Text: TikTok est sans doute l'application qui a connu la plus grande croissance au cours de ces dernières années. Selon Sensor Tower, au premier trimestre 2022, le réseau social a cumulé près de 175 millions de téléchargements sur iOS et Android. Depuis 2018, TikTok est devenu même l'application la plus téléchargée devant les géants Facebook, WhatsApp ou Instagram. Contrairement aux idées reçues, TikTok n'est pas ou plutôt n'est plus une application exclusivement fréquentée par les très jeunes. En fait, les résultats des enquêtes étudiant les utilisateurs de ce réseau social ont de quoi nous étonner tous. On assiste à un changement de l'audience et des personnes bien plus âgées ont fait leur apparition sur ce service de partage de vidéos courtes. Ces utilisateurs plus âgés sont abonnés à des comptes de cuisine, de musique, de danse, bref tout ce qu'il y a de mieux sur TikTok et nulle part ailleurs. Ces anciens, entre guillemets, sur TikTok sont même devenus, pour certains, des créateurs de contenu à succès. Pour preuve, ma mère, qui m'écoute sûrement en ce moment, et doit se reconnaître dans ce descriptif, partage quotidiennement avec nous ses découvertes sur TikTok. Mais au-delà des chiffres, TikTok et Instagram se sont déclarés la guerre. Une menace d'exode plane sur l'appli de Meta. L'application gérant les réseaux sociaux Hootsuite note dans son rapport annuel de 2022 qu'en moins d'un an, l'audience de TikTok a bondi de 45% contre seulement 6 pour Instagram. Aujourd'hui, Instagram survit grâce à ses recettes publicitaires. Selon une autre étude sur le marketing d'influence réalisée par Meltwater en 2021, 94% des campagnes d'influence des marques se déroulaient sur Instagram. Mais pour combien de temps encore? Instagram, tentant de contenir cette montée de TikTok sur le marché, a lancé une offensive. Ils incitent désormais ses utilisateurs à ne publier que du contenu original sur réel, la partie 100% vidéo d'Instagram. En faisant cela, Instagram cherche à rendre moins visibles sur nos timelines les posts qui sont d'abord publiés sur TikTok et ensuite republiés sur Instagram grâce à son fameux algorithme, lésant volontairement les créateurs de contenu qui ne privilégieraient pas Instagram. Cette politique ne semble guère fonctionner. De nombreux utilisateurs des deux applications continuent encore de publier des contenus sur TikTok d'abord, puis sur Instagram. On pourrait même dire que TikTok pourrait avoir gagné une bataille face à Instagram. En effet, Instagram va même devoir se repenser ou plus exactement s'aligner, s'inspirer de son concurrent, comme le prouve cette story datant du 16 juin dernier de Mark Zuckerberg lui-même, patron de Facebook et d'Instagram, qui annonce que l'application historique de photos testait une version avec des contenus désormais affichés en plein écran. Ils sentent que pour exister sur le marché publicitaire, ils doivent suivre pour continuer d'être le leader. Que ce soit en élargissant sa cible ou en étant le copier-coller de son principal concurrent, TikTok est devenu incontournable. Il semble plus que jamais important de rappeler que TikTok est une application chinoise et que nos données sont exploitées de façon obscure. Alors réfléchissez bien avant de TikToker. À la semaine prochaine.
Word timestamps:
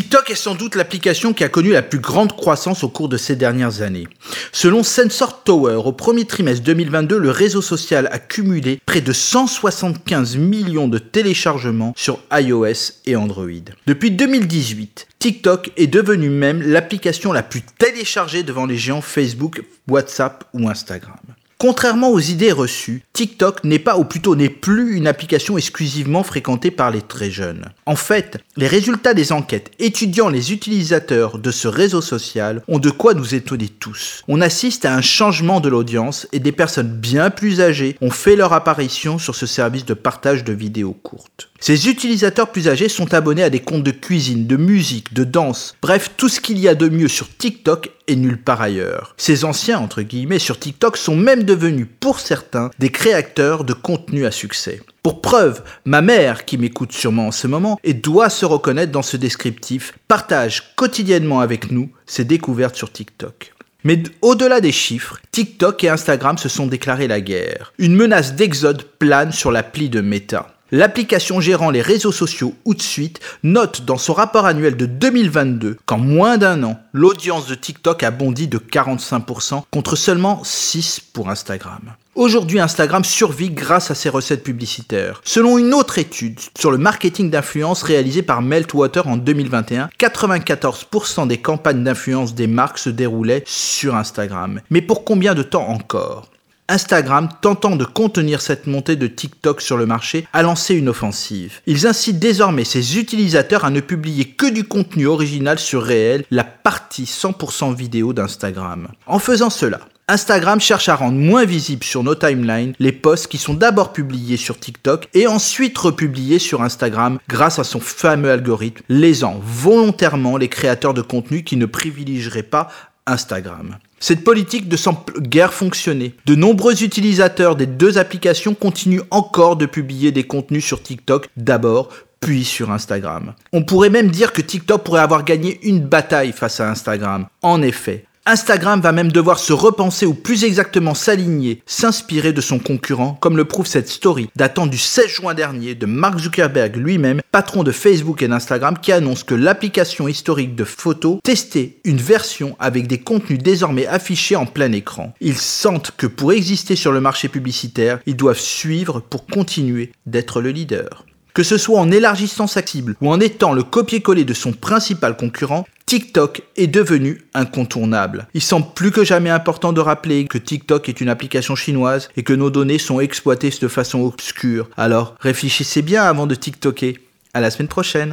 TikTok 0.00 0.30
est 0.30 0.34
sans 0.34 0.54
doute 0.54 0.76
l'application 0.76 1.34
qui 1.34 1.44
a 1.44 1.50
connu 1.50 1.72
la 1.72 1.82
plus 1.82 1.98
grande 1.98 2.34
croissance 2.34 2.84
au 2.84 2.88
cours 2.88 3.10
de 3.10 3.18
ces 3.18 3.36
dernières 3.36 3.82
années. 3.82 4.08
Selon 4.50 4.82
Sensor 4.82 5.42
Tower, 5.42 5.82
au 5.84 5.92
premier 5.92 6.24
trimestre 6.24 6.64
2022, 6.64 7.18
le 7.18 7.30
réseau 7.30 7.60
social 7.60 8.08
a 8.10 8.18
cumulé 8.18 8.80
près 8.86 9.02
de 9.02 9.12
175 9.12 10.38
millions 10.38 10.88
de 10.88 10.96
téléchargements 10.96 11.92
sur 11.98 12.18
iOS 12.32 13.02
et 13.04 13.14
Android. 13.14 13.50
Depuis 13.86 14.10
2018, 14.10 15.06
TikTok 15.18 15.70
est 15.76 15.86
devenu 15.86 16.30
même 16.30 16.62
l'application 16.62 17.30
la 17.34 17.42
plus 17.42 17.60
téléchargée 17.60 18.42
devant 18.42 18.64
les 18.64 18.78
géants 18.78 19.02
Facebook, 19.02 19.60
WhatsApp 19.86 20.44
ou 20.54 20.70
Instagram. 20.70 21.18
Contrairement 21.60 22.08
aux 22.08 22.20
idées 22.20 22.52
reçues, 22.52 23.02
TikTok 23.20 23.64
n'est 23.64 23.78
pas 23.78 23.98
ou 23.98 24.04
plutôt 24.04 24.34
n'est 24.34 24.48
plus 24.48 24.96
une 24.96 25.06
application 25.06 25.58
exclusivement 25.58 26.22
fréquentée 26.22 26.70
par 26.70 26.90
les 26.90 27.02
très 27.02 27.30
jeunes. 27.30 27.66
En 27.84 27.94
fait, 27.94 28.38
les 28.56 28.66
résultats 28.66 29.12
des 29.12 29.30
enquêtes 29.30 29.72
étudiant 29.78 30.30
les 30.30 30.54
utilisateurs 30.54 31.38
de 31.38 31.50
ce 31.50 31.68
réseau 31.68 32.00
social 32.00 32.62
ont 32.66 32.78
de 32.78 32.88
quoi 32.88 33.12
nous 33.12 33.34
étonner 33.34 33.68
tous. 33.68 34.22
On 34.26 34.40
assiste 34.40 34.86
à 34.86 34.94
un 34.94 35.02
changement 35.02 35.60
de 35.60 35.68
l'audience 35.68 36.28
et 36.32 36.38
des 36.38 36.50
personnes 36.50 36.94
bien 36.96 37.28
plus 37.28 37.60
âgées 37.60 37.94
ont 38.00 38.08
fait 38.08 38.36
leur 38.36 38.54
apparition 38.54 39.18
sur 39.18 39.34
ce 39.34 39.44
service 39.44 39.84
de 39.84 39.92
partage 39.92 40.42
de 40.42 40.54
vidéos 40.54 40.94
courtes. 40.94 41.50
Ces 41.62 41.88
utilisateurs 41.88 42.50
plus 42.50 42.68
âgés 42.68 42.88
sont 42.88 43.12
abonnés 43.12 43.42
à 43.42 43.50
des 43.50 43.60
comptes 43.60 43.82
de 43.82 43.90
cuisine, 43.90 44.46
de 44.46 44.56
musique, 44.56 45.12
de 45.12 45.24
danse, 45.24 45.76
bref 45.82 46.12
tout 46.16 46.30
ce 46.30 46.40
qu'il 46.40 46.58
y 46.58 46.68
a 46.68 46.74
de 46.74 46.88
mieux 46.88 47.06
sur 47.06 47.28
TikTok 47.36 47.90
et 48.08 48.16
nulle 48.16 48.42
part 48.42 48.62
ailleurs. 48.62 49.14
Ces 49.18 49.44
anciens, 49.44 49.78
entre 49.78 50.00
guillemets, 50.00 50.38
sur 50.38 50.58
TikTok 50.58 50.96
sont 50.96 51.16
même 51.16 51.44
devenus, 51.44 51.86
pour 52.00 52.18
certains, 52.18 52.70
des 52.78 52.88
créateurs 52.88 53.09
de 53.12 53.72
contenu 53.72 54.24
à 54.26 54.30
succès. 54.30 54.80
Pour 55.02 55.20
preuve, 55.20 55.62
ma 55.84 56.02
mère, 56.02 56.44
qui 56.44 56.58
m'écoute 56.58 56.92
sûrement 56.92 57.28
en 57.28 57.32
ce 57.32 57.46
moment, 57.46 57.78
et 57.82 57.94
doit 57.94 58.30
se 58.30 58.44
reconnaître 58.44 58.92
dans 58.92 59.02
ce 59.02 59.16
descriptif, 59.16 59.94
partage 60.08 60.74
quotidiennement 60.76 61.40
avec 61.40 61.70
nous 61.70 61.90
ses 62.06 62.24
découvertes 62.24 62.76
sur 62.76 62.92
TikTok. 62.92 63.52
Mais 63.82 64.02
au-delà 64.20 64.60
des 64.60 64.72
chiffres, 64.72 65.18
TikTok 65.32 65.84
et 65.84 65.88
Instagram 65.88 66.36
se 66.38 66.48
sont 66.48 66.66
déclarés 66.66 67.08
la 67.08 67.20
guerre. 67.20 67.72
Une 67.78 67.96
menace 67.96 68.34
d'exode 68.34 68.82
plane 68.98 69.32
sur 69.32 69.50
l'appli 69.50 69.88
de 69.88 70.00
Meta. 70.00 70.54
L'application 70.72 71.40
gérant 71.40 71.70
les 71.70 71.82
réseaux 71.82 72.12
sociaux 72.12 72.54
Hootsuite 72.64 73.18
note 73.42 73.82
dans 73.82 73.98
son 73.98 74.12
rapport 74.12 74.46
annuel 74.46 74.76
de 74.76 74.86
2022 74.86 75.78
qu'en 75.84 75.98
moins 75.98 76.38
d'un 76.38 76.62
an, 76.62 76.78
l'audience 76.92 77.48
de 77.48 77.56
TikTok 77.56 78.04
a 78.04 78.12
bondi 78.12 78.46
de 78.46 78.58
45% 78.58 79.62
contre 79.72 79.96
seulement 79.96 80.42
6 80.44 81.00
pour 81.12 81.28
Instagram. 81.28 81.80
Aujourd'hui, 82.14 82.60
Instagram 82.60 83.02
survit 83.02 83.50
grâce 83.50 83.90
à 83.90 83.96
ses 83.96 84.10
recettes 84.10 84.44
publicitaires. 84.44 85.20
Selon 85.24 85.58
une 85.58 85.74
autre 85.74 85.98
étude 85.98 86.38
sur 86.56 86.70
le 86.70 86.78
marketing 86.78 87.30
d'influence 87.30 87.82
réalisée 87.82 88.22
par 88.22 88.40
Meltwater 88.40 89.08
en 89.08 89.16
2021, 89.16 89.90
94% 89.98 91.26
des 91.26 91.38
campagnes 91.38 91.82
d'influence 91.82 92.34
des 92.34 92.46
marques 92.46 92.78
se 92.78 92.90
déroulaient 92.90 93.42
sur 93.44 93.96
Instagram. 93.96 94.60
Mais 94.70 94.82
pour 94.82 95.04
combien 95.04 95.34
de 95.34 95.42
temps 95.42 95.68
encore? 95.68 96.28
Instagram, 96.70 97.28
tentant 97.40 97.74
de 97.74 97.84
contenir 97.84 98.40
cette 98.40 98.68
montée 98.68 98.94
de 98.94 99.08
TikTok 99.08 99.60
sur 99.60 99.76
le 99.76 99.86
marché, 99.86 100.28
a 100.32 100.42
lancé 100.42 100.76
une 100.76 100.88
offensive. 100.88 101.60
Ils 101.66 101.88
incitent 101.88 102.20
désormais 102.20 102.62
ses 102.62 102.96
utilisateurs 102.96 103.64
à 103.64 103.70
ne 103.70 103.80
publier 103.80 104.26
que 104.26 104.46
du 104.46 104.62
contenu 104.62 105.08
original 105.08 105.58
sur 105.58 105.82
réel, 105.82 106.24
la 106.30 106.44
partie 106.44 107.04
100% 107.04 107.74
vidéo 107.74 108.12
d'Instagram. 108.12 108.86
En 109.06 109.18
faisant 109.18 109.50
cela, 109.50 109.80
Instagram 110.10 110.60
cherche 110.60 110.88
à 110.88 110.96
rendre 110.96 111.18
moins 111.18 111.44
visibles 111.44 111.84
sur 111.84 112.02
nos 112.02 112.16
timelines 112.16 112.74
les 112.80 112.90
posts 112.90 113.28
qui 113.28 113.38
sont 113.38 113.54
d'abord 113.54 113.92
publiés 113.92 114.36
sur 114.36 114.58
TikTok 114.58 115.08
et 115.14 115.28
ensuite 115.28 115.78
republiés 115.78 116.40
sur 116.40 116.62
Instagram 116.62 117.20
grâce 117.28 117.60
à 117.60 117.64
son 117.64 117.78
fameux 117.78 118.32
algorithme, 118.32 118.82
lésant 118.88 119.40
volontairement 119.40 120.36
les 120.36 120.48
créateurs 120.48 120.94
de 120.94 121.02
contenu 121.02 121.44
qui 121.44 121.56
ne 121.56 121.66
privilégieraient 121.66 122.42
pas 122.42 122.70
Instagram. 123.10 123.76
Cette 123.98 124.24
politique 124.24 124.70
ne 124.70 124.76
semble 124.76 124.98
guère 125.20 125.52
fonctionner. 125.52 126.14
De 126.24 126.34
nombreux 126.34 126.82
utilisateurs 126.82 127.56
des 127.56 127.66
deux 127.66 127.98
applications 127.98 128.54
continuent 128.54 129.02
encore 129.10 129.56
de 129.56 129.66
publier 129.66 130.12
des 130.12 130.24
contenus 130.24 130.64
sur 130.64 130.82
TikTok 130.82 131.28
d'abord, 131.36 131.90
puis 132.20 132.44
sur 132.44 132.70
Instagram. 132.70 133.34
On 133.52 133.62
pourrait 133.62 133.90
même 133.90 134.10
dire 134.10 134.32
que 134.32 134.42
TikTok 134.42 134.84
pourrait 134.84 135.00
avoir 135.00 135.24
gagné 135.24 135.58
une 135.62 135.80
bataille 135.80 136.32
face 136.32 136.60
à 136.60 136.70
Instagram. 136.70 137.26
En 137.42 137.62
effet, 137.62 138.04
Instagram 138.26 138.82
va 138.82 138.92
même 138.92 139.10
devoir 139.10 139.38
se 139.38 139.54
repenser 139.54 140.04
ou 140.04 140.12
plus 140.12 140.44
exactement 140.44 140.92
s'aligner, 140.92 141.62
s'inspirer 141.64 142.34
de 142.34 142.42
son 142.42 142.58
concurrent, 142.58 143.16
comme 143.18 143.38
le 143.38 143.46
prouve 143.46 143.66
cette 143.66 143.88
story 143.88 144.28
datant 144.36 144.66
du 144.66 144.76
16 144.76 145.06
juin 145.08 145.32
dernier 145.32 145.74
de 145.74 145.86
Mark 145.86 146.18
Zuckerberg 146.18 146.76
lui-même, 146.76 147.22
patron 147.32 147.62
de 147.62 147.72
Facebook 147.72 148.20
et 148.20 148.28
d'Instagram, 148.28 148.76
qui 148.78 148.92
annonce 148.92 149.24
que 149.24 149.34
l'application 149.34 150.06
historique 150.06 150.54
de 150.54 150.64
photos 150.64 151.18
testait 151.24 151.78
une 151.84 151.96
version 151.96 152.56
avec 152.58 152.86
des 152.86 152.98
contenus 152.98 153.38
désormais 153.38 153.86
affichés 153.86 154.36
en 154.36 154.44
plein 154.44 154.72
écran. 154.72 155.14
Ils 155.22 155.38
sentent 155.38 155.92
que 155.96 156.06
pour 156.06 156.32
exister 156.32 156.76
sur 156.76 156.92
le 156.92 157.00
marché 157.00 157.28
publicitaire, 157.28 158.00
ils 158.04 158.16
doivent 158.16 158.38
suivre 158.38 159.00
pour 159.00 159.26
continuer 159.26 159.92
d'être 160.04 160.42
le 160.42 160.50
leader. 160.50 161.06
Que 161.32 161.42
ce 161.42 161.58
soit 161.58 161.78
en 161.78 161.90
élargissant 161.90 162.48
sa 162.48 162.66
cible 162.66 162.96
ou 163.00 163.08
en 163.08 163.20
étant 163.20 163.52
le 163.52 163.62
copier-coller 163.62 164.24
de 164.24 164.34
son 164.34 164.52
principal 164.52 165.16
concurrent, 165.16 165.64
TikTok 165.90 166.42
est 166.56 166.68
devenu 166.68 167.20
incontournable. 167.34 168.28
Il 168.32 168.42
semble 168.42 168.68
plus 168.76 168.92
que 168.92 169.02
jamais 169.02 169.28
important 169.28 169.72
de 169.72 169.80
rappeler 169.80 170.24
que 170.24 170.38
TikTok 170.38 170.88
est 170.88 171.00
une 171.00 171.08
application 171.08 171.56
chinoise 171.56 172.10
et 172.16 172.22
que 172.22 172.32
nos 172.32 172.48
données 172.48 172.78
sont 172.78 173.00
exploitées 173.00 173.50
de 173.60 173.66
façon 173.66 174.02
obscure. 174.02 174.70
Alors 174.76 175.16
réfléchissez 175.18 175.82
bien 175.82 176.04
avant 176.04 176.28
de 176.28 176.36
TikToker. 176.36 177.00
À 177.34 177.40
la 177.40 177.50
semaine 177.50 177.68
prochaine. 177.68 178.08